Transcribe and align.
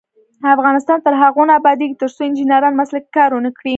افغانستان 0.55 0.99
تر 1.05 1.13
هغو 1.21 1.43
نه 1.49 1.53
ابادیږي، 1.59 1.95
ترڅو 2.01 2.21
انجنیران 2.25 2.73
مسلکي 2.81 3.09
کار 3.17 3.29
ونکړي. 3.33 3.69